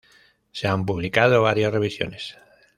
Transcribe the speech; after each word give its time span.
Se 0.51 0.67
han 0.67 0.83
publicado 0.87 1.43
varias 1.43 1.71
revisiones. 1.71 2.35